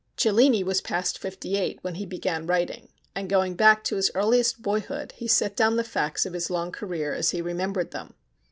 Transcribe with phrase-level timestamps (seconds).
[0.17, 4.59] ]Cellini was past fifty eight when he began writing, and going back to his earliest
[4.59, 8.15] boyhood, he set down the facts of his long career as he remembered them.